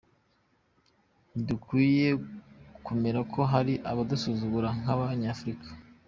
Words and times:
Ntidukwiye 1.31 2.09
kwemera 2.83 3.19
ko 3.33 3.39
hari 3.51 3.73
abadusuzugura 3.91 4.69
nk’abanyafurika. 4.79 5.69